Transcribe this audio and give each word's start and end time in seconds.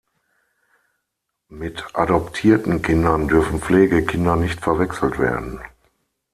Mit 1.47 1.93
adoptierten 1.95 2.81
Kindern 2.81 3.27
dürfen 3.27 3.61
Pflegekinder 3.61 4.35
nicht 4.35 4.59
verwechselt 4.59 5.19
werden. 5.19 5.59